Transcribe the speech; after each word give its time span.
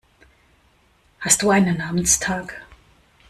Hast 1.19 1.43
du 1.43 1.51
einen 1.51 1.77
Namenstag? 1.77 2.59